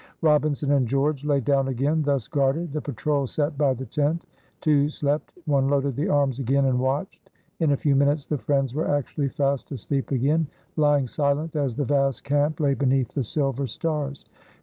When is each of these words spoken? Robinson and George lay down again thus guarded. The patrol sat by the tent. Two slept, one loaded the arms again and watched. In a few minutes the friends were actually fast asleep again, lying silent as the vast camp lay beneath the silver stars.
Robinson 0.23 0.71
and 0.71 0.87
George 0.87 1.23
lay 1.23 1.41
down 1.41 1.67
again 1.67 2.01
thus 2.01 2.27
guarded. 2.27 2.73
The 2.73 2.81
patrol 2.81 3.27
sat 3.27 3.55
by 3.55 3.75
the 3.75 3.85
tent. 3.85 4.25
Two 4.59 4.89
slept, 4.89 5.31
one 5.45 5.67
loaded 5.69 5.95
the 5.95 6.09
arms 6.09 6.39
again 6.39 6.65
and 6.65 6.79
watched. 6.79 7.29
In 7.59 7.69
a 7.71 7.77
few 7.77 7.95
minutes 7.95 8.25
the 8.25 8.39
friends 8.39 8.73
were 8.73 8.89
actually 8.89 9.29
fast 9.29 9.71
asleep 9.71 10.09
again, 10.09 10.47
lying 10.75 11.05
silent 11.05 11.55
as 11.55 11.75
the 11.75 11.85
vast 11.85 12.23
camp 12.23 12.59
lay 12.59 12.73
beneath 12.73 13.13
the 13.13 13.23
silver 13.23 13.67
stars. 13.67 14.25